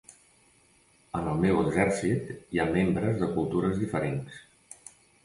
[1.19, 4.41] En el meu exèrcit hi ha membres de cultures diferents.